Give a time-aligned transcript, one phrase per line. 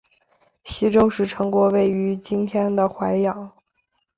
[0.63, 3.53] 西周时陈国位于今天的淮阳。